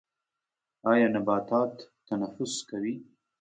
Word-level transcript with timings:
ایا 0.89 1.07
نباتات 1.15 1.73
تنفس 2.07 2.53
کوي؟ 2.69 2.93